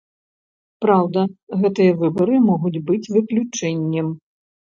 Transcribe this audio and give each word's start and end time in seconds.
Праўда, 0.83 1.19
гэтыя 1.65 1.91
выбары 2.01 2.35
могуць 2.49 2.83
быць 2.89 3.11
выключэннем. 3.17 4.07